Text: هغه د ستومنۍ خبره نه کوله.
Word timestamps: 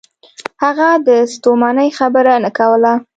هغه 0.63 0.89
د 1.07 1.09
ستومنۍ 1.33 1.89
خبره 1.99 2.33
نه 2.43 2.49
کوله. 2.57 2.93